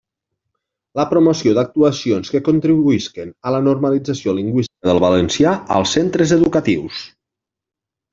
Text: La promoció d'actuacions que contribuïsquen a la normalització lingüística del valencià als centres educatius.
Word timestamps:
La 0.99 1.03
promoció 1.09 1.51
d'actuacions 1.57 2.31
que 2.35 2.41
contribuïsquen 2.47 3.29
a 3.49 3.53
la 3.55 3.59
normalització 3.65 4.33
lingüística 4.39 4.89
del 4.91 5.03
valencià 5.05 5.53
als 5.77 5.93
centres 5.99 6.35
educatius. 6.39 7.03